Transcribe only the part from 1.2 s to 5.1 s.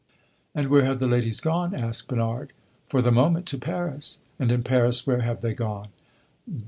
gone?" asked Bernard. "For the moment, to Paris." "And in Paris